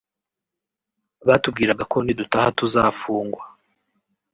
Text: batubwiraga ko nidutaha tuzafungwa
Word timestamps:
batubwiraga 1.27 1.83
ko 1.91 1.97
nidutaha 2.01 2.49
tuzafungwa 2.57 3.43